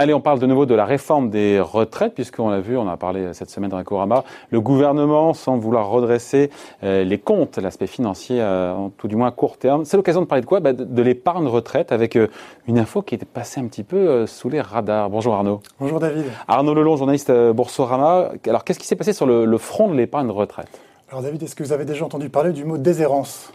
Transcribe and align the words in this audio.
Allez, 0.00 0.14
on 0.14 0.20
parle 0.20 0.38
de 0.38 0.46
nouveau 0.46 0.64
de 0.64 0.76
la 0.76 0.84
réforme 0.84 1.28
des 1.28 1.58
retraites, 1.58 2.14
puisqu'on 2.14 2.50
l'a 2.50 2.60
vu, 2.60 2.76
on 2.76 2.86
a 2.86 2.96
parlé 2.96 3.34
cette 3.34 3.50
semaine 3.50 3.68
dans 3.68 3.80
Ecorama. 3.80 4.22
Le 4.50 4.60
gouvernement 4.60 5.34
semble 5.34 5.60
vouloir 5.60 5.88
redresser 5.88 6.50
euh, 6.84 7.02
les 7.02 7.18
comptes, 7.18 7.58
l'aspect 7.58 7.88
financier, 7.88 8.40
euh, 8.40 8.72
en 8.72 8.90
tout 8.90 9.08
du 9.08 9.16
moins 9.16 9.26
à 9.26 9.30
court 9.32 9.58
terme. 9.58 9.84
C'est 9.84 9.96
l'occasion 9.96 10.20
de 10.20 10.26
parler 10.26 10.42
de 10.42 10.46
quoi? 10.46 10.60
Bah, 10.60 10.72
De, 10.72 11.02
l'épargne 11.02 11.48
retraite, 11.48 11.90
avec 11.90 12.14
euh, 12.14 12.28
une 12.68 12.78
info 12.78 13.02
qui 13.02 13.16
était 13.16 13.26
passée 13.26 13.60
un 13.60 13.66
petit 13.66 13.82
peu 13.82 14.24
sous 14.26 14.48
les 14.48 14.60
radars. 14.60 15.10
Bonjour 15.10 15.34
Arnaud. 15.34 15.60
Bonjour 15.80 15.98
David. 15.98 16.26
Arnaud 16.46 16.74
Lelon, 16.74 16.96
journaliste 16.96 17.32
Boursorama. 17.32 18.30
Alors, 18.46 18.62
qu'est-ce 18.62 18.78
qui 18.78 18.86
s'est 18.86 18.94
passé 18.94 19.12
sur 19.12 19.26
le, 19.26 19.44
le 19.46 19.58
front 19.58 19.88
de 19.88 19.96
l'épargne 19.96 20.30
retraite? 20.30 20.68
Alors 21.10 21.22
David, 21.22 21.42
est-ce 21.42 21.56
que 21.56 21.64
vous 21.64 21.72
avez 21.72 21.86
déjà 21.86 22.04
entendu 22.04 22.28
parler 22.28 22.52
du 22.52 22.64
mot 22.64 22.76
déshérence? 22.76 23.50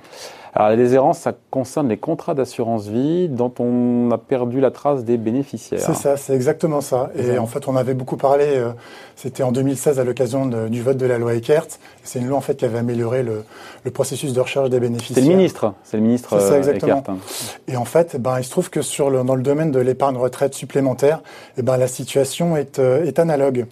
Alors 0.56 0.70
la 0.70 0.76
déshérence, 0.76 1.18
ça 1.20 1.34
concerne 1.50 1.90
les 1.90 1.98
contrats 1.98 2.36
d'assurance 2.36 2.88
vie 2.88 3.28
dont 3.28 3.52
on 3.58 4.12
a 4.12 4.20
perdu 4.20 4.60
la 4.60 4.70
trace 4.70 5.04
des 5.04 5.18
bénéficiaires. 5.18 5.82
C'est 5.82 5.96
ça, 5.96 6.16
c'est 6.16 6.36
exactement 6.36 6.80
ça. 6.80 7.10
Et 7.18 7.40
en 7.40 7.48
fait, 7.48 7.68
on 7.68 7.76
avait 7.76 7.96
beaucoup 7.96 8.18
parlé, 8.18 8.46
euh, 8.48 8.70
c'était 9.16 9.42
en 9.42 9.52
2016 9.52 10.00
à 10.00 10.04
l'occasion 10.04 10.46
du 10.46 10.84
vote 10.84 10.98
de 10.98 11.08
la 11.08 11.18
loi 11.18 11.34
Eckert. 11.34 11.66
C'est 12.04 12.20
une 12.20 12.28
loi 12.28 12.38
en 12.38 12.42
fait 12.42 12.56
qui 12.56 12.66
avait 12.66 12.78
amélioré 12.78 13.24
le, 13.24 13.44
le 13.84 13.92
processus 13.92 14.34
de 14.34 14.40
recherche 14.40 14.70
des 14.70 14.80
bénéficiaires. 14.80 15.24
C'est 15.24 15.30
le 15.30 15.36
ministre, 15.36 15.74
c'est 15.84 15.98
le 15.98 16.04
ministre 16.04 16.40
ça, 16.40 16.54
euh, 16.54 16.58
exactement. 16.58 17.00
Eckert. 17.00 17.16
Et 17.68 17.76
en 17.76 17.86
fait, 17.86 18.18
ben, 18.22 18.38
il 18.38 18.44
se 18.44 18.52
trouve 18.52 18.70
que 18.70 18.84
sur 18.84 19.10
le, 19.10 19.24
dans 19.24 19.36
le 19.36 19.42
domaine 19.42 19.72
de 19.72 19.80
l'épargne 19.80 20.18
retraite 20.18 20.54
supplémentaire, 20.54 21.24
eh 21.58 21.64
ben, 21.64 21.78
la 21.78 21.88
situation 21.88 22.58
est, 22.58 22.78
euh, 22.78 23.06
est 23.06 23.18
analogue. 23.18 23.66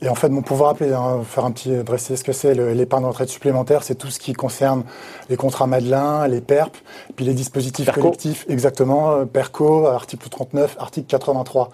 Et 0.00 0.08
en 0.08 0.14
fait, 0.14 0.30
bon, 0.30 0.40
pour 0.40 0.56
vous 0.56 0.64
rappeler, 0.64 0.92
hein, 0.92 1.20
faire 1.24 1.44
un 1.44 1.50
petit 1.50 1.70
dresser 1.82 2.16
ce 2.16 2.24
que 2.24 2.32
c'est 2.32 2.54
l'épargne 2.54 3.04
retraite 3.04 3.28
supplémentaire, 3.28 3.82
c'est 3.82 3.94
tout 3.94 4.08
ce 4.08 4.18
qui 4.18 4.32
concerne 4.32 4.84
les 5.28 5.36
contrats 5.36 5.66
Madelin, 5.66 6.13
les 6.28 6.40
PERP, 6.40 6.76
puis 7.16 7.24
les 7.24 7.34
dispositifs 7.34 7.90
collectifs, 7.90 8.46
exactement, 8.48 9.12
euh, 9.12 9.24
PERCO, 9.24 9.86
article 9.86 10.28
39, 10.28 10.76
article 10.78 11.06
83. 11.06 11.70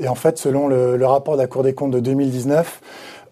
Et 0.00 0.08
en 0.08 0.14
fait, 0.14 0.38
selon 0.38 0.68
le, 0.68 1.04
rapport 1.04 1.34
de 1.34 1.40
la 1.40 1.46
Cour 1.46 1.62
des 1.62 1.74
comptes 1.74 1.90
de 1.90 2.00
2019, 2.00 2.80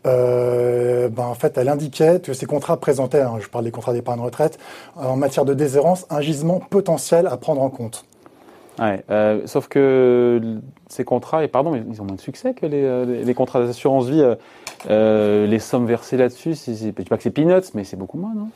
euh, 0.06 1.08
ben 1.08 1.24
en 1.24 1.34
fait, 1.34 1.58
elle 1.58 1.68
indiquait 1.68 2.20
que 2.20 2.32
ces 2.32 2.46
contrats 2.46 2.78
présentaient, 2.78 3.20
hein, 3.20 3.36
je 3.40 3.48
parle 3.48 3.64
des 3.64 3.70
contrats 3.70 3.92
d'épargne 3.92 4.20
retraite, 4.20 4.58
en 4.96 5.16
matière 5.16 5.44
de 5.44 5.54
déshérence, 5.54 6.06
un 6.10 6.20
gisement 6.20 6.58
potentiel 6.58 7.26
à 7.26 7.36
prendre 7.36 7.62
en 7.62 7.70
compte. 7.70 8.04
Ouais, 8.78 9.04
euh, 9.10 9.42
sauf 9.46 9.68
que 9.68 10.40
ces 10.88 11.04
contrats, 11.04 11.44
et 11.44 11.48
pardon, 11.48 11.70
mais 11.70 11.82
ils 11.90 12.00
ont 12.00 12.04
moins 12.04 12.16
de 12.16 12.20
succès 12.20 12.54
que 12.54 12.64
les, 12.64 13.24
les 13.24 13.34
contrats 13.34 13.60
d'assurance 13.60 14.08
vie. 14.08 14.24
les 14.88 15.58
sommes 15.58 15.86
versées 15.86 16.16
là-dessus, 16.16 16.54
je 16.54 16.70
ne 16.70 16.90
dis 16.92 16.92
pas 16.92 17.16
que 17.18 17.22
c'est 17.22 17.30
peanuts, 17.30 17.70
mais 17.74 17.84
c'est 17.84 17.98
beaucoup 17.98 18.18
moins, 18.18 18.32
non? 18.34 18.48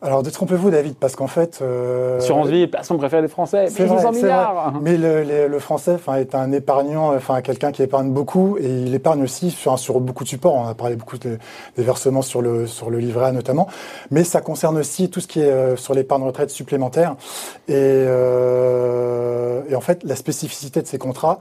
Alors 0.00 0.22
détrompez-vous 0.22 0.70
David, 0.70 0.94
parce 0.94 1.16
qu'en 1.16 1.26
fait... 1.26 1.58
Euh, 1.60 2.18
Assurance 2.18 2.48
vie, 2.48 2.68
personne 2.68 2.98
préfère 2.98 3.20
les 3.20 3.28
Français, 3.28 3.66
c'est 3.68 3.88
600 3.88 4.12
milliards 4.12 4.74
Mais 4.80 4.96
le, 4.96 5.48
le, 5.48 5.58
Français 5.58 5.96
est 6.16 6.36
un 6.36 6.52
épargnant, 6.52 7.14
enfin 7.14 7.42
quelqu'un 7.42 7.72
qui 7.72 7.82
épargne 7.82 8.10
beaucoup, 8.10 8.56
et 8.58 8.66
il 8.66 8.94
épargne 8.94 9.24
aussi 9.24 9.50
sur, 9.50 9.76
sur 9.76 9.98
beaucoup 9.98 10.22
de 10.22 10.28
supports, 10.28 10.54
on 10.54 10.68
a 10.68 10.74
parlé 10.74 10.94
beaucoup 10.94 11.18
des 11.18 11.38
versements 11.76 12.22
sur 12.22 12.42
le, 12.42 12.68
sur 12.68 12.90
le 12.90 12.98
livret 12.98 13.26
A 13.26 13.32
notamment, 13.32 13.66
mais 14.12 14.22
ça 14.22 14.40
concerne 14.40 14.78
aussi 14.78 15.10
tout 15.10 15.20
ce 15.20 15.26
qui 15.26 15.40
est 15.40 15.50
euh, 15.50 15.76
sur 15.76 15.94
l'épargne 15.94 16.22
retraite 16.22 16.50
supplémentaire. 16.50 17.16
Et, 17.66 17.74
euh, 17.74 19.62
et 19.68 19.74
en 19.74 19.80
fait, 19.80 20.04
la 20.04 20.14
spécificité 20.14 20.80
de 20.80 20.86
ces 20.86 20.98
contrats, 20.98 21.40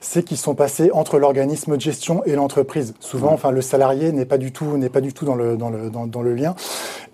c'est 0.00 0.22
qu'ils 0.22 0.38
sont 0.38 0.54
passés 0.54 0.90
entre 0.92 1.18
l'organisme 1.18 1.76
de 1.76 1.80
gestion 1.80 2.22
et 2.24 2.34
l'entreprise. 2.34 2.94
Souvent, 3.00 3.32
enfin, 3.32 3.50
le 3.50 3.60
salarié 3.60 4.12
n'est 4.12 4.24
pas 4.24 4.38
du 4.38 4.52
tout, 4.52 4.76
n'est 4.76 4.88
pas 4.88 5.00
du 5.00 5.12
tout 5.12 5.24
dans 5.24 5.34
le, 5.34 5.56
dans 5.56 5.70
le, 5.70 5.90
dans, 5.90 6.06
dans 6.06 6.22
le 6.22 6.34
lien. 6.34 6.54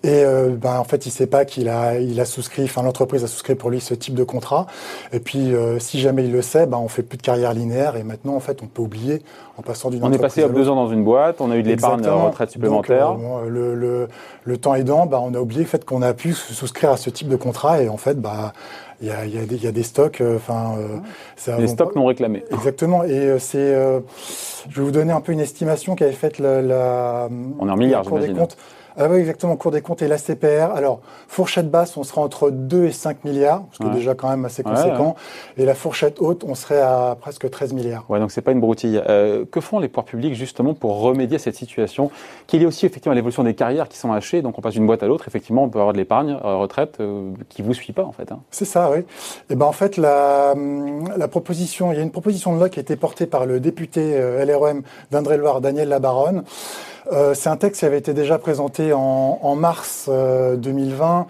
Et 0.03 0.23
euh, 0.23 0.49
ben, 0.49 0.77
en 0.79 0.83
fait, 0.85 1.05
il 1.05 1.11
sait 1.11 1.27
pas 1.27 1.45
qu'il 1.45 1.67
a, 1.67 1.99
il 1.99 2.19
a 2.19 2.25
souscrit, 2.25 2.63
enfin 2.63 2.81
l'entreprise 2.81 3.23
a 3.23 3.27
souscrit 3.27 3.55
pour 3.55 3.69
lui 3.69 3.81
ce 3.81 3.93
type 3.93 4.15
de 4.15 4.23
contrat. 4.23 4.67
Et 5.11 5.19
puis, 5.19 5.53
euh, 5.53 5.79
si 5.79 5.99
jamais 5.99 6.25
il 6.25 6.31
le 6.31 6.41
sait, 6.41 6.65
ben, 6.65 6.77
on 6.77 6.87
fait 6.87 7.03
plus 7.03 7.17
de 7.17 7.21
carrière 7.21 7.53
linéaire. 7.53 7.95
Et 7.95 8.03
maintenant, 8.03 8.35
en 8.35 8.39
fait, 8.39 8.61
on 8.63 8.67
peut 8.67 8.81
oublier 8.81 9.21
en 9.57 9.61
passant 9.61 9.89
d'une 9.89 10.03
On 10.03 10.11
est 10.11 10.17
passé 10.17 10.43
à 10.43 10.49
deux 10.49 10.69
ans 10.69 10.75
dans 10.75 10.89
une 10.89 11.03
boîte, 11.03 11.41
on 11.41 11.51
a 11.51 11.57
eu 11.57 11.63
de 11.63 11.67
l'épargne 11.67 12.05
retraite 12.07 12.51
supplémentaire. 12.51 13.11
Euh, 13.11 13.49
le, 13.49 13.75
le, 13.75 14.07
le, 14.43 14.57
temps 14.57 14.75
aidant, 14.75 15.05
ben, 15.05 15.19
on 15.21 15.33
a 15.33 15.39
oublié 15.39 15.61
le 15.61 15.67
fait 15.67 15.83
qu'on 15.85 16.01
a 16.01 16.13
pu 16.13 16.33
souscrire 16.33 16.91
à 16.91 16.97
ce 16.97 17.09
type 17.09 17.27
de 17.27 17.35
contrat. 17.35 17.81
Et 17.81 17.89
en 17.89 17.97
fait, 17.97 18.19
bah, 18.19 18.53
il 19.01 19.07
y 19.07 19.11
a, 19.11 19.25
y, 19.25 19.37
a 19.37 19.45
des, 19.45 19.57
y 19.57 19.67
a 19.67 19.71
des 19.71 19.83
stocks. 19.83 20.21
Enfin, 20.35 20.75
euh, 20.77 21.57
les 21.57 21.67
stocks 21.67 21.95
non 21.95 22.05
réclamés. 22.05 22.43
Exactement. 22.51 23.03
Et 23.03 23.37
c'est, 23.39 23.73
je 24.69 24.75
vais 24.75 24.83
vous 24.83 24.91
donner 24.91 25.11
un 25.11 25.21
peu 25.21 25.31
une 25.31 25.39
estimation 25.39 25.95
qu'avait 25.95 26.11
faite 26.11 26.39
la, 26.39 26.61
la, 26.61 27.29
on 27.59 27.67
est 27.67 27.71
en 27.71 27.77
milliards, 27.77 28.03
j'imagine. 28.03 28.47
Ah 28.97 29.07
oui, 29.09 29.19
exactement, 29.19 29.55
Cours 29.57 29.71
des 29.71 29.81
comptes 29.81 30.01
et 30.01 30.07
la 30.07 30.17
CPR. 30.17 30.71
Alors, 30.73 31.01
fourchette 31.27 31.69
basse, 31.69 31.97
on 31.97 32.03
sera 32.03 32.21
entre 32.21 32.49
2 32.49 32.85
et 32.85 32.91
5 32.91 33.25
milliards, 33.25 33.63
ce 33.73 33.79
qui 33.79 33.87
est 33.87 33.93
déjà 33.93 34.15
quand 34.15 34.29
même 34.29 34.45
assez 34.45 34.63
conséquent. 34.63 35.15
Et 35.57 35.65
la 35.65 35.75
fourchette 35.75 36.21
haute, 36.21 36.45
on 36.47 36.55
serait 36.55 36.79
à 36.79 37.17
presque 37.19 37.49
13 37.49 37.73
milliards. 37.73 38.05
Ouais, 38.09 38.19
donc 38.19 38.31
c'est 38.31 38.41
pas 38.41 38.51
une 38.51 38.61
broutille. 38.61 39.01
Euh, 39.09 39.45
que 39.51 39.59
font 39.59 39.79
les 39.79 39.89
pouvoirs 39.89 40.05
publics 40.05 40.33
justement 40.33 40.73
pour 40.73 41.01
remédier 41.01 41.35
à 41.35 41.39
cette 41.39 41.55
situation 41.55 42.09
Qu'il 42.47 42.61
y 42.61 42.63
ait 42.63 42.67
aussi 42.67 42.85
effectivement 42.85 43.13
l'évolution 43.13 43.43
des 43.43 43.53
carrières 43.53 43.89
qui 43.89 43.97
sont 43.97 44.13
hachées, 44.13 44.41
donc 44.41 44.57
on 44.57 44.61
passe 44.61 44.73
d'une 44.73 44.87
boîte 44.87 45.03
à 45.03 45.07
l'autre, 45.07 45.27
effectivement, 45.27 45.63
on 45.63 45.69
peut 45.69 45.79
avoir 45.79 45.93
de 45.93 45.97
l'épargne 45.97 46.37
euh, 46.43 46.55
retraite 46.55 46.97
euh, 47.01 47.31
qui 47.49 47.61
vous 47.61 47.73
suit 47.73 47.93
pas 47.93 48.03
en 48.03 48.13
fait. 48.13 48.31
Hein. 48.31 48.39
C'est 48.51 48.65
ça, 48.65 48.89
oui. 48.91 48.99
Et 48.99 49.03
eh 49.51 49.55
ben 49.55 49.65
en 49.65 49.73
fait, 49.73 49.97
la, 49.97 50.53
la 51.17 51.27
proposition, 51.27 51.91
il 51.91 51.97
y 51.97 51.99
a 51.99 52.03
une 52.03 52.11
proposition 52.11 52.53
de 52.53 52.59
loi 52.59 52.69
qui 52.69 52.79
a 52.79 52.81
été 52.81 52.95
portée 52.95 53.25
par 53.25 53.45
le 53.45 53.59
député 53.59 54.17
LREM 54.45 54.83
d'Indre-et-Loire, 55.11 55.59
Daniel 55.59 55.89
Labaronne. 55.89 56.43
Euh, 57.11 57.33
c'est 57.33 57.49
un 57.49 57.57
texte 57.57 57.79
qui 57.79 57.85
avait 57.85 57.97
été 57.97 58.13
déjà 58.13 58.37
présenté 58.37 58.93
en, 58.93 59.55
mars 59.55 60.09
2020, 60.09 61.19
euh, 61.19 61.23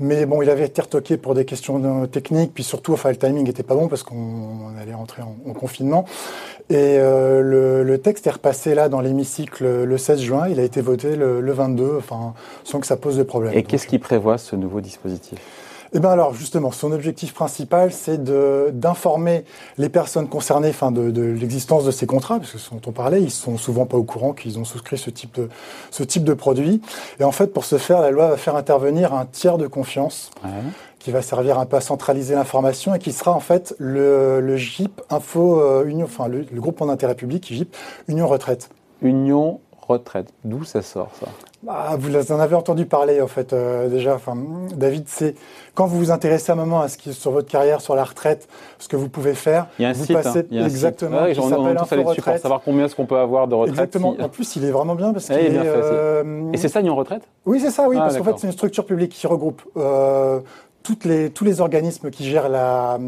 mais 0.00 0.26
bon, 0.26 0.42
il 0.42 0.50
avait 0.50 0.66
été 0.66 0.80
retoqué 0.82 1.16
pour 1.16 1.34
des 1.34 1.44
questions 1.44 2.06
techniques, 2.06 2.52
puis 2.54 2.64
surtout, 2.64 2.92
enfin, 2.92 3.10
le 3.10 3.16
timing 3.16 3.44
n'était 3.44 3.62
pas 3.62 3.74
bon 3.74 3.88
parce 3.88 4.02
qu'on 4.02 4.76
allait 4.80 4.94
rentrer 4.94 5.22
en, 5.22 5.52
confinement. 5.52 6.04
Et 6.68 6.98
euh, 6.98 7.84
le, 7.84 7.98
texte 7.98 8.26
est 8.26 8.30
repassé 8.30 8.74
là 8.74 8.88
dans 8.88 9.00
l'hémicycle 9.00 9.84
le 9.84 9.98
16 9.98 10.20
juin. 10.20 10.48
Il 10.48 10.60
a 10.60 10.62
été 10.62 10.80
voté 10.80 11.16
le, 11.16 11.40
le 11.40 11.52
22, 11.52 11.96
enfin, 11.98 12.34
sans 12.64 12.80
que 12.80 12.86
ça 12.86 12.96
pose 12.96 13.16
de 13.16 13.22
problème. 13.22 13.52
Et 13.54 13.62
qu'est-ce 13.62 13.86
qui 13.86 13.98
prévoit 13.98 14.38
ce 14.38 14.54
nouveau 14.56 14.80
dispositif? 14.80 15.38
Eh 15.92 16.00
bien 16.00 16.10
alors 16.10 16.34
justement, 16.34 16.70
son 16.72 16.92
objectif 16.92 17.34
principal, 17.34 17.92
c'est 17.92 18.22
d'informer 18.22 19.44
les 19.78 19.88
personnes 19.88 20.28
concernées, 20.28 20.70
enfin 20.70 20.90
de, 20.90 21.10
de 21.10 21.22
l'existence 21.22 21.84
de 21.84 21.90
ces 21.90 22.06
contrats, 22.06 22.38
parce 22.38 22.52
que 22.52 22.58
ce 22.58 22.70
dont 22.70 22.80
on 22.86 22.92
parlait, 22.92 23.22
ils 23.22 23.30
sont 23.30 23.56
souvent 23.58 23.86
pas 23.86 23.96
au 23.96 24.04
courant 24.04 24.32
qu'ils 24.32 24.58
ont 24.58 24.64
souscrit 24.64 24.98
ce 24.98 25.10
type 25.10 25.34
de 25.36 25.48
ce 25.90 26.02
type 26.02 26.24
de 26.24 26.34
produit. 26.34 26.80
Et 27.20 27.24
en 27.24 27.32
fait, 27.32 27.48
pour 27.48 27.64
ce 27.64 27.78
faire, 27.78 28.00
la 28.00 28.10
loi 28.10 28.28
va 28.28 28.36
faire 28.36 28.56
intervenir 28.56 29.14
un 29.14 29.26
tiers 29.26 29.58
de 29.58 29.66
confiance. 29.66 30.30
qui 30.98 31.12
va 31.12 31.22
servir 31.22 31.60
un 31.60 31.66
peu 31.66 31.76
à 31.76 31.80
centraliser 31.80 32.34
l'information 32.34 32.92
et 32.92 32.98
qui 32.98 33.12
sera 33.12 33.30
en 33.30 33.38
fait 33.38 33.76
le, 33.78 34.40
le 34.40 34.56
GIP 34.56 35.00
Info 35.08 35.60
euh, 35.60 35.84
Union, 35.84 36.06
enfin 36.06 36.26
le, 36.26 36.44
le 36.50 36.60
groupement 36.60 36.86
d'intérêt 36.86 37.14
public 37.14 37.46
GIP 37.46 37.76
Union 38.08 38.26
Retraite. 38.26 38.70
Union 39.02 39.60
retraite. 39.86 40.32
D'où 40.44 40.64
ça 40.64 40.82
sort 40.82 41.10
ça? 41.20 41.28
Bah, 41.62 41.96
Vous 41.98 42.32
en 42.32 42.40
avez 42.40 42.54
entendu 42.54 42.86
parler 42.86 43.20
en 43.20 43.26
fait 43.26 43.52
euh, 43.52 43.88
déjà. 43.88 44.14
Enfin, 44.14 44.36
David, 44.74 45.04
c'est 45.06 45.34
quand 45.74 45.86
vous 45.86 45.98
vous 45.98 46.10
intéressez 46.10 46.50
à 46.50 46.54
un 46.54 46.58
moment 46.58 46.80
à 46.80 46.88
ce 46.88 46.96
qui 46.98 47.12
sur 47.12 47.30
votre 47.30 47.48
carrière, 47.48 47.80
sur 47.80 47.94
la 47.94 48.04
retraite, 48.04 48.48
ce 48.78 48.88
que 48.88 48.96
vous 48.96 49.08
pouvez 49.08 49.34
faire. 49.34 49.66
Il 49.78 49.82
y 49.82 49.84
a 49.84 49.90
un 49.90 49.92
vous 49.92 50.04
site. 50.04 50.16
Hein. 50.16 50.42
il 50.50 50.58
y 50.58 50.62
a 50.62 50.66
exactement. 50.66 51.26
Site. 51.26 51.38
Ouais, 51.38 51.44
on, 51.44 51.74
tous 51.74 51.96
dessus 51.96 52.22
pour 52.22 52.38
savoir 52.38 52.60
combien 52.64 52.84
est-ce 52.84 52.94
qu'on 52.94 53.06
peut 53.06 53.18
avoir 53.18 53.48
de 53.48 53.54
retraite. 53.54 53.74
Exactement. 53.74 54.16
En 54.20 54.28
plus, 54.28 54.56
il 54.56 54.64
est 54.64 54.70
vraiment 54.70 54.94
bien 54.94 55.12
parce 55.12 55.26
qu'il 55.26 55.36
est. 55.36 55.52
Euh... 55.54 56.52
Et 56.52 56.56
c'est 56.56 56.68
ça, 56.68 56.80
Union 56.80 56.96
Retraite? 56.96 57.22
Oui, 57.44 57.60
c'est 57.60 57.70
ça. 57.70 57.88
Oui, 57.88 57.96
ah, 57.98 58.02
parce 58.02 58.16
qu'en 58.16 58.24
fait, 58.24 58.34
c'est 58.38 58.46
une 58.46 58.52
structure 58.52 58.86
publique 58.86 59.12
qui 59.12 59.26
regroupe 59.26 59.62
euh, 59.76 60.40
les, 61.04 61.30
tous 61.30 61.44
les 61.44 61.60
organismes 61.60 62.10
qui 62.10 62.24
gèrent 62.24 62.48
la, 62.48 62.98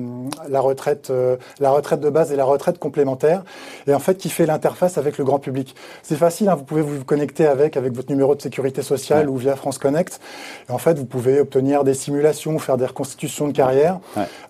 la, 0.49 0.61
retraite, 0.61 1.11
euh, 1.11 1.37
la 1.61 1.71
retraite 1.71 2.01
de 2.01 2.11
base 2.11 2.33
et 2.33 2.37
la 2.37 2.45
retraite 2.45 2.79
complémentaire, 2.79 3.45
et 3.87 3.95
en 3.95 3.99
fait 3.99 4.17
qui 4.17 4.29
fait 4.29 4.47
l'interface 4.47 4.99
avec 4.99 5.19
le 5.19 5.25
grand 5.25 5.39
public. 5.39 5.75
C'est 6.03 6.17
facile, 6.17 6.49
hein, 6.49 6.55
vous 6.55 6.65
pouvez 6.65 6.83
vous 6.83 7.05
connecter 7.05 7.47
avec 7.47 7.77
avec 7.77 7.95
votre 7.95 8.11
numéro 8.11 8.35
de 8.35 8.43
sécurité 8.43 8.83
sociale 8.83 9.29
ou 9.29 9.37
via 9.37 9.57
France 9.57 9.79
Connect. 9.79 10.21
Et 10.69 10.73
en 10.73 10.79
fait, 10.79 10.99
vous 10.99 11.07
pouvez 11.07 11.41
obtenir 11.41 11.85
des 11.85 11.95
simulations, 11.95 12.59
faire 12.59 12.77
des 12.77 12.87
reconstitutions 12.87 13.49
de 13.49 13.53
carrière 13.53 14.01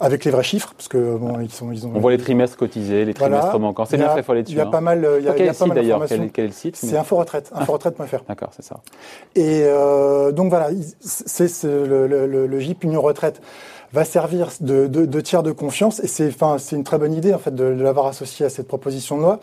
avec 0.00 0.24
les 0.24 0.30
vrais 0.30 0.42
chiffres, 0.42 0.72
parce 0.76 0.88
que 0.88 1.16
bon, 1.16 1.40
ils 1.40 1.52
sont, 1.52 1.70
ils 1.72 1.86
ont. 1.86 1.92
On 1.94 2.00
voit 2.00 2.12
les 2.12 2.18
trimestres 2.18 2.56
cotisés, 2.56 3.04
les 3.04 3.14
trimestres 3.14 3.58
manquants. 3.58 3.84
C'est 3.84 3.96
bien 3.96 4.10
fait, 4.10 4.20
il 4.20 4.24
faut 4.24 4.32
aller 4.32 4.42
dessus. 4.42 4.54
Il 4.54 4.58
y 4.58 4.62
a 4.62 4.66
pas 4.66 4.80
mal. 4.80 5.06
Il 5.18 5.24
y 5.24 5.28
a, 5.28 5.32
quel 5.34 5.54
site 5.54 5.74
d'ailleurs 5.74 6.04
quel, 6.06 6.30
quel, 6.30 6.44
est 6.46 6.48
le 6.48 6.54
site 6.54 6.76
C'est 6.76 6.96
InfoRetraite, 6.96 7.50
inforetraite.fr. 7.54 8.24
D'accord, 8.28 8.50
c'est 8.54 8.64
ça. 8.64 8.80
Et 9.34 9.62
euh, 9.64 10.32
donc 10.32 10.48
voilà, 10.48 10.70
c'est 11.00 11.64
le, 11.64 12.06
le, 12.06 12.26
le, 12.26 12.46
le 12.46 12.60
JIP 12.60 12.84
Union 12.84 13.02
Retraite 13.02 13.17
va 13.92 14.04
servir 14.04 14.48
de, 14.60 14.86
de, 14.86 15.06
de, 15.06 15.20
tiers 15.20 15.42
de 15.42 15.52
confiance. 15.52 16.00
Et 16.00 16.08
c'est, 16.08 16.28
enfin, 16.28 16.56
c'est 16.58 16.76
une 16.76 16.84
très 16.84 16.98
bonne 16.98 17.14
idée 17.14 17.32
en 17.32 17.38
fait 17.38 17.54
de, 17.54 17.64
l'avoir 17.64 18.06
associé 18.06 18.44
à 18.44 18.50
cette 18.50 18.68
proposition 18.68 19.16
de 19.16 19.22
loi, 19.22 19.40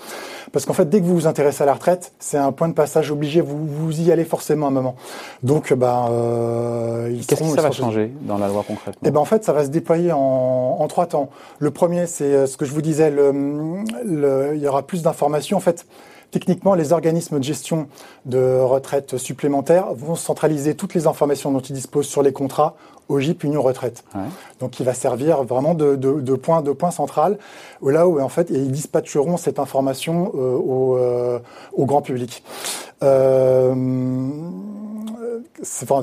parce 0.51 0.65
qu'en 0.65 0.73
fait, 0.73 0.87
dès 0.87 0.99
que 0.99 1.05
vous 1.05 1.15
vous 1.15 1.27
intéressez 1.27 1.63
à 1.63 1.65
la 1.65 1.73
retraite, 1.73 2.13
c'est 2.19 2.37
un 2.37 2.51
point 2.51 2.67
de 2.67 2.73
passage 2.73 3.11
obligé. 3.11 3.41
Vous 3.41 3.65
vous 3.65 4.01
y 4.01 4.11
allez 4.11 4.25
forcément 4.25 4.67
à 4.67 4.69
un 4.69 4.73
moment. 4.73 4.95
Donc, 5.43 5.73
bah, 5.73 6.07
euh, 6.11 7.15
qu'est-ce 7.27 7.41
que 7.41 7.49
ça 7.49 7.61
va 7.61 7.71
changer 7.71 8.11
dans 8.21 8.37
la 8.37 8.47
loi 8.47 8.63
concrètement? 8.67 9.01
Eh 9.03 9.11
ben, 9.11 9.19
en 9.19 9.25
fait, 9.25 9.43
ça 9.43 9.53
va 9.53 9.63
se 9.63 9.69
déployer 9.69 10.11
en, 10.11 10.77
en 10.79 10.87
trois 10.87 11.07
temps. 11.07 11.29
Le 11.59 11.71
premier, 11.71 12.05
c'est 12.07 12.23
euh, 12.25 12.45
ce 12.45 12.57
que 12.57 12.65
je 12.65 12.71
vous 12.71 12.81
disais. 12.81 13.09
Le, 13.09 13.31
le, 14.05 14.51
il 14.55 14.61
y 14.61 14.67
aura 14.67 14.83
plus 14.83 15.01
d'informations. 15.01 15.57
En 15.57 15.61
fait, 15.61 15.85
techniquement, 16.39 16.75
les 16.75 16.91
organismes 16.91 17.39
de 17.39 17.43
gestion 17.45 17.87
de 18.25 18.59
retraite 18.59 19.17
supplémentaire 19.17 19.93
vont 19.93 20.15
centraliser 20.15 20.75
toutes 20.75 20.93
les 20.93 21.07
informations 21.07 21.49
dont 21.49 21.61
ils 21.61 21.71
disposent 21.71 22.09
sur 22.09 22.23
les 22.23 22.33
contrats 22.33 22.75
au 23.07 23.21
GIP 23.21 23.45
Union 23.45 23.61
Retraite. 23.61 24.03
Donc, 24.59 24.81
il 24.81 24.85
va 24.85 24.93
servir 24.93 25.43
vraiment 25.43 25.75
de, 25.75 25.95
de, 25.95 26.35
point, 26.35 26.61
de 26.61 26.73
point 26.73 26.91
central, 26.91 27.37
là 27.81 28.05
où 28.05 28.19
en 28.19 28.27
fait 28.27 28.49
ils 28.49 28.69
dispatcheront 28.69 29.37
cette 29.37 29.59
information 29.59 30.35
au, 30.35 30.99
au, 31.73 31.85
grand 31.85 32.01
public. 32.01 32.43
Euh, 33.05 33.73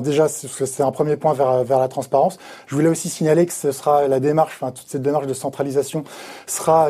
déjà, 0.01 0.27
c'est 0.27 0.83
un 0.83 0.91
premier 0.91 1.15
point 1.15 1.33
vers, 1.33 1.79
la 1.79 1.87
transparence. 1.87 2.37
Je 2.67 2.75
voulais 2.75 2.89
aussi 2.89 3.09
signaler 3.09 3.45
que 3.45 3.53
ce 3.53 3.71
sera 3.71 4.07
la 4.07 4.19
démarche, 4.19 4.53
enfin, 4.55 4.71
toute 4.71 4.87
cette 4.87 5.01
démarche 5.01 5.27
de 5.27 5.33
centralisation 5.33 6.03
sera 6.47 6.89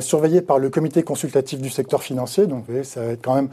surveillée 0.00 0.40
par 0.40 0.58
le 0.58 0.70
comité 0.70 1.02
consultatif 1.02 1.60
du 1.60 1.70
secteur 1.70 2.02
financier. 2.02 2.46
Donc, 2.46 2.60
vous 2.60 2.72
voyez, 2.72 2.84
ça 2.84 3.02
va 3.02 3.12
être 3.12 3.22
quand 3.22 3.34
même 3.34 3.48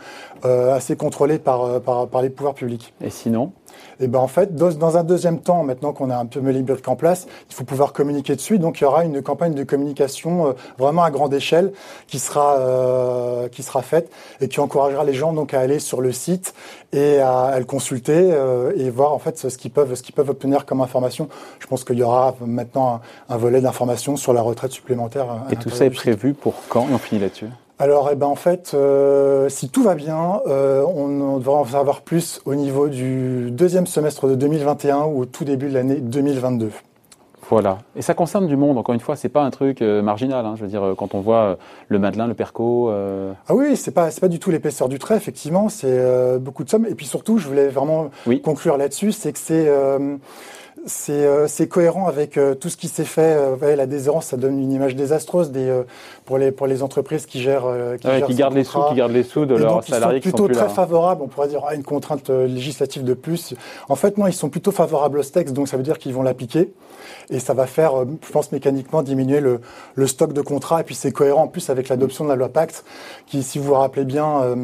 euh, 0.46 0.74
assez 0.74 0.96
contrôlé 0.96 1.40
par, 1.40 1.64
euh, 1.64 1.80
par, 1.80 2.08
par 2.08 2.22
les 2.22 2.30
pouvoirs 2.30 2.56
publics. 2.56 2.94
Et 3.02 3.10
sinon? 3.10 3.52
Et 4.00 4.08
ben 4.08 4.20
en 4.20 4.28
fait, 4.28 4.56
dans, 4.56 4.98
un 4.98 5.04
deuxième 5.04 5.40
temps, 5.40 5.64
maintenant 5.64 5.94
qu'on 5.94 6.10
a 6.10 6.18
un 6.18 6.26
peu 6.26 6.42
Melinburg 6.42 6.82
en 6.88 6.96
place, 6.96 7.28
il 7.50 7.56
faut 7.56 7.64
pouvoir 7.64 7.94
communiquer 7.94 8.36
dessus. 8.36 8.60
Donc 8.60 8.80
il 8.80 8.84
y 8.84 8.88
aura 8.88 9.06
une 9.06 9.22
campagne 9.22 9.54
de 9.54 9.64
communication 9.64 10.48
euh, 10.48 10.52
vraiment 10.78 11.04
à 11.04 11.12
grande 11.12 11.34
échelle 11.34 11.72
qui 12.08 12.20
sera 12.20 12.58
euh, 12.58 13.48
qui 13.50 13.64
sera 13.64 13.82
faite 13.82 14.12
et 14.42 14.48
qui 14.48 14.60
encouragera 14.60 15.04
les 15.04 15.14
gens 15.14 15.34
donc 15.34 15.54
à 15.54 15.60
aller 15.60 15.80
sur 15.80 16.02
le 16.02 16.12
site 16.12 16.54
et 16.92 17.20
à, 17.20 17.58
le 17.58 17.66
consulter 17.66 18.32
euh, 18.32 18.72
et 18.76 18.90
voir 18.90 19.14
en 19.14 19.20
fait 19.20 19.38
ce 19.38 19.58
qu'ils 19.58 19.72
peuvent 19.72 19.96
ce 19.96 20.04
qu'ils 20.04 20.16
peuvent 20.16 20.30
obtenir 20.30 20.66
comme 20.66 20.82
information. 20.82 21.30
Je 21.60 21.68
pense 21.68 21.84
qu'il 21.84 21.98
y 21.98 22.04
aura 22.04 22.36
maintenant 22.46 23.02
un, 23.30 23.38
volet 23.38 23.62
d'information 23.62 24.16
sur 24.16 24.34
la 24.34 24.42
retraite 24.42 24.72
supplémentaire. 24.72 25.28
Et 25.52 25.56
tout 25.56 25.70
ça 25.70 25.86
est 25.86 25.90
prévu 25.90 26.34
pour 26.34 26.56
quand? 26.70 26.88
Et 26.90 26.94
on 26.94 26.98
finit 26.98 27.22
là-dessus? 27.22 27.48
Alors, 27.80 28.10
eh 28.12 28.16
ben, 28.16 28.28
en 28.28 28.36
fait, 28.36 28.72
euh, 28.76 29.50
si 29.50 29.70
tout 29.70 29.84
va 29.84 29.96
bien, 29.96 30.42
euh, 30.48 30.84
on, 30.84 31.38
devrait 31.38 31.56
en 31.56 31.66
savoir 31.66 32.02
plus 32.02 32.40
au 32.46 32.54
niveau 32.54 32.88
du 32.88 33.50
deuxième 33.52 33.88
semestre 33.88 34.28
de 34.28 34.36
2021 34.36 35.06
ou 35.06 35.22
au 35.22 35.26
tout 35.26 35.44
début 35.44 35.70
de 35.70 35.74
l'année 35.74 35.96
2022. 35.96 36.70
Voilà. 37.50 37.80
Et 37.96 38.02
ça 38.02 38.14
concerne 38.14 38.48
du 38.48 38.56
monde, 38.56 38.78
encore 38.78 38.94
une 38.94 39.02
fois, 39.02 39.16
c'est 39.16 39.28
pas 39.28 39.42
un 39.42 39.50
truc 39.50 39.82
euh, 39.82 40.02
marginal. 40.02 40.46
Hein. 40.46 40.54
je 40.56 40.62
veux 40.62 40.70
dire, 40.70 40.94
quand 40.98 41.16
on 41.16 41.20
voit 41.20 41.58
le 41.88 42.00
Madeleine, 42.00 42.28
le 42.28 42.36
Perco. 42.36 42.92
Ah 42.92 43.56
oui, 43.56 43.76
c'est 43.76 43.92
pas, 43.92 44.10
pas 44.12 44.28
du 44.28 44.40
tout 44.40 44.52
l'épaisseur 44.52 44.88
du 44.88 45.00
trait, 45.00 45.18
effectivement, 45.18 45.68
c'est 45.68 46.40
beaucoup 46.40 46.64
de 46.64 46.70
sommes. 46.70 46.86
Et 46.86 46.96
puis 46.96 47.08
surtout, 47.08 47.40
je 47.40 47.48
voulais 47.48 47.70
vraiment 47.70 48.12
conclure 48.44 48.78
là-dessus, 48.78 49.12
c'est 49.12 49.34
que 49.34 49.40
c'est 49.40 49.68
euh, 51.10 51.46
c'est 51.48 51.68
cohérent 51.68 52.08
avec 52.08 52.38
euh, 52.38 52.56
tout 52.56 52.70
ce 52.70 52.78
qui 52.78 52.88
s'est 52.88 53.06
fait. 53.06 53.36
Euh, 53.38 53.76
la 53.76 53.86
déshérence, 53.86 54.28
ça 54.28 54.38
donne 54.38 54.60
une 54.60 54.72
image 54.72 54.96
désastreuse 54.96 55.52
des, 55.52 55.82
pour, 56.26 56.38
les, 56.38 56.52
pour 56.52 56.68
les 56.68 56.84
entreprises 56.84 57.26
qui 57.26 57.42
gèrent. 57.42 57.68
qui, 58.00 58.08
qui 58.28 58.36
gardent 58.36 58.56
les 58.56 58.64
sous, 58.64 58.82
qui 58.90 58.96
gardent 58.96 59.14
les 59.14 59.24
sous 59.24 59.46
de 59.46 59.56
leurs 59.56 59.84
salariés. 59.84 60.20
Ils 60.20 60.30
sont 60.30 60.38
plutôt 60.38 60.54
très 60.54 60.70
favorables. 60.70 61.22
On 61.22 61.28
pourrait 61.28 61.48
dire 61.48 61.64
à 61.66 61.76
une 61.76 61.84
contrainte 61.84 62.30
législative 62.30 63.04
de 63.04 63.14
plus. 63.14 63.56
En 63.88 63.96
fait, 63.96 64.18
non, 64.18 64.28
ils 64.28 64.34
sont 64.34 64.50
plutôt 64.50 64.72
favorables 64.72 65.20
au 65.20 65.24
texte, 65.24 65.54
donc 65.54 65.68
ça 65.68 65.78
veut 65.78 65.84
dire 65.84 65.98
qu'ils 65.98 66.14
vont 66.14 66.24
l'appliquer 66.24 66.74
et 67.30 67.40
ça 67.40 67.54
va 67.54 67.66
faire, 67.68 67.94
je 68.26 68.32
pense, 68.32 68.52
mécaniquement 68.52 69.02
diminuer 69.02 69.40
le, 69.40 69.62
le 69.96 70.08
stock 70.08 70.34
de 70.34 70.42
contrats. 70.42 70.82
Et 70.82 70.84
puis 70.84 70.96
c'est 70.96 71.12
cohérent 71.12 71.44
en 71.44 71.48
plus 71.48 71.70
avec 71.70 71.90
l'adoption 71.90 72.26
de 72.26 72.30
la 72.30 72.36
loi 72.36 72.50
Pacte, 72.50 72.84
qui, 73.28 73.44
si 73.44 73.58
vous 73.60 73.66
vous 73.66 73.74
rappelez 73.74 74.06
bien, 74.06 74.56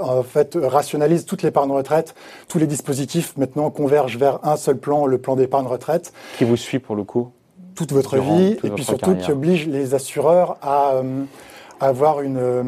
en 0.00 0.22
fait, 0.22 0.58
rationalise 0.60 1.26
toute 1.26 1.42
l'épargne 1.42 1.70
retraite, 1.70 2.14
tous 2.48 2.58
les 2.58 2.66
dispositifs 2.66 3.36
maintenant 3.36 3.70
convergent 3.70 4.16
vers 4.16 4.40
un 4.44 4.56
seul 4.56 4.78
plan, 4.78 5.06
le 5.06 5.18
plan 5.18 5.36
d'épargne 5.42 5.66
retraite. 5.66 6.12
Qui 6.38 6.44
vous 6.44 6.56
suit 6.56 6.78
pour 6.78 6.96
le 6.96 7.04
coup? 7.04 7.30
Toute 7.74 7.92
votre 7.92 8.18
vie, 8.18 8.58
et 8.62 8.70
puis 8.70 8.84
surtout 8.84 9.14
qui 9.14 9.32
oblige 9.32 9.66
les 9.66 9.94
assureurs 9.94 10.58
à 10.60 10.92
euh, 10.92 11.24
avoir 11.80 12.20
une, 12.20 12.38
euh, 12.38 12.62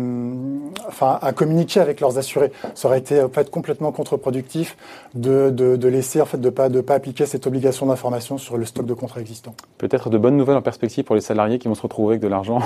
enfin, 0.89 1.19
à 1.23 1.33
communiquer 1.33 1.81
avec 1.81 2.01
leurs 2.01 2.19
assurés. 2.19 2.53
Ça 2.75 2.89
aurait 2.89 2.99
été 2.99 3.23
en 3.23 3.29
fait 3.29 3.51
complètement 3.51 3.93
contre-productif 3.93 4.77
de, 5.15 5.51
de, 5.51 5.89
laisser 5.89 6.21
en 6.21 6.25
fait 6.25 6.41
de 6.41 6.51
pas 6.51 6.69
de 6.69 6.81
pas 6.81 6.95
appliquer 6.95 7.27
cette 7.27 7.47
obligation 7.47 7.87
d'information 7.87 8.39
sur 8.39 8.57
le 8.57 8.65
stock 8.65 8.87
de 8.87 8.95
contrats 8.95 9.21
existants. 9.21 9.55
Peut-être 9.79 10.11
de 10.11 10.19
bonnes 10.19 10.37
nouvelles 10.37 10.57
en 10.57 10.63
perspective 10.63 11.05
pour 11.05 11.15
les 11.15 11.21
salariés 11.21 11.59
qui 11.59 11.69
vont 11.69 11.75
se 11.75 11.83
retrouver 11.83 12.15
avec 12.15 12.23
de 12.23 12.29
l'argent. 12.29 12.61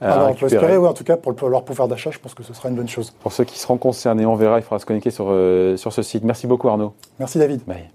Alors, 0.00 0.30
on 0.30 0.34
peut 0.34 0.46
espérer, 0.46 0.76
oui, 0.76 0.88
en 0.88 0.92
tout 0.92 1.04
cas, 1.04 1.16
pour 1.16 1.48
leur 1.48 1.64
pouvoir 1.64 1.88
d'achat, 1.88 2.10
je 2.10 2.18
pense 2.18 2.34
que 2.34 2.42
ce 2.42 2.52
sera 2.52 2.68
une 2.68 2.74
bonne 2.74 2.88
chose. 2.88 3.10
Pour 3.20 3.32
ceux 3.32 3.44
qui 3.44 3.58
seront 3.58 3.78
concernés, 3.78 4.26
on 4.26 4.34
verra, 4.34 4.58
il 4.58 4.62
faudra 4.62 4.78
se 4.78 4.86
connecter 4.86 5.10
sur, 5.10 5.26
euh, 5.28 5.76
sur 5.76 5.92
ce 5.92 6.02
site. 6.02 6.24
Merci 6.24 6.46
beaucoup, 6.46 6.68
Arnaud. 6.68 6.94
Merci, 7.18 7.38
David. 7.38 7.64
Bye. 7.64 7.88